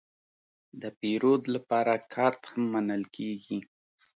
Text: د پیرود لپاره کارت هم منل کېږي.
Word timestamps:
د 0.81 0.83
پیرود 0.99 1.41
لپاره 1.55 1.93
کارت 2.13 2.41
هم 2.51 2.61
منل 2.73 3.03
کېږي. 3.15 3.59